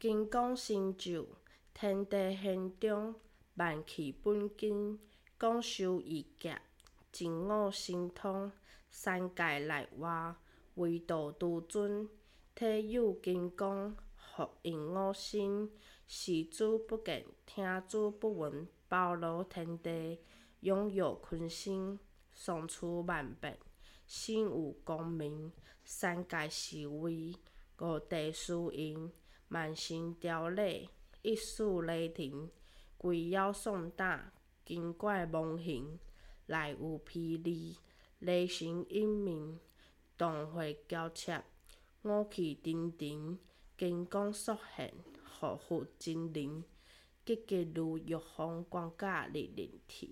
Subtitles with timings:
[0.00, 1.26] 金光成就，
[1.74, 3.16] 天地玄中，
[3.56, 4.96] 万气本根，
[5.36, 6.56] 广修易劫，
[7.10, 8.52] 真我神通，
[8.88, 10.36] 三界内外，
[10.76, 12.08] 唯道独尊。
[12.54, 15.68] 体有金光，福应我心，
[16.06, 20.20] 视之不见，听之不闻，包罗天地，
[20.60, 21.98] 拥有群星，
[22.32, 23.58] 双出万变，
[24.06, 25.52] 心有光明，
[25.84, 27.34] 三界是位，
[27.80, 29.10] 五地是应。
[29.48, 30.90] 万神雕礼，
[31.22, 32.50] 一树雷霆，
[32.98, 34.30] 鬼妖送胆，
[34.64, 35.98] 精怪蒙形，
[36.46, 37.76] 内有霹雳，
[38.18, 39.58] 雷声隐鸣，
[40.18, 41.42] 动会交切，
[42.02, 43.38] 五气沉沉，
[43.78, 44.92] 金光 xuất hiện，
[45.40, 46.62] 护真灵，
[47.24, 50.06] 急急如玉皇光甲日日啼。